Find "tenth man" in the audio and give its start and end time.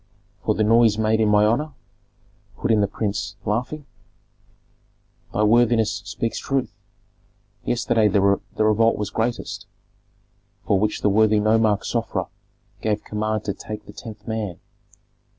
13.93-14.59